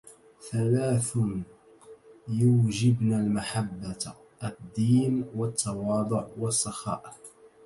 ثلاث 0.51 1.17
يوجبن 2.27 3.13
المحبّة: 3.13 4.13
الدّين، 4.43 5.25
والتّواضع، 5.35 6.27
والسّخاء. 6.37 7.15